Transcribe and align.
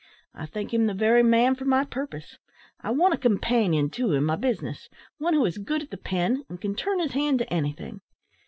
I 0.33 0.47
think 0.47 0.73
him 0.73 0.87
the 0.87 0.95
very 0.95 1.21
man 1.21 1.53
for 1.53 1.65
my 1.65 1.85
purpose. 1.85 2.39
I 2.81 2.89
want 2.89 3.13
a 3.13 3.19
companion, 3.19 3.91
too, 3.91 4.13
in 4.13 4.23
my 4.23 4.35
business 4.35 4.89
one 5.19 5.35
who 5.35 5.45
is 5.45 5.59
good 5.59 5.83
at 5.83 5.91
the 5.91 5.97
pen 5.97 6.43
and 6.49 6.59
can 6.59 6.73
turn 6.73 6.99
his 6.99 7.11
hand 7.11 7.37
to 7.37 7.53
anything. 7.53 8.01